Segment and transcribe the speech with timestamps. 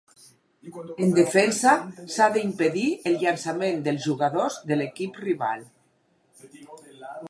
[1.07, 1.75] En defensa,
[2.15, 5.67] s'ha d'impedir el llançament dels jugadors de l'equip rival.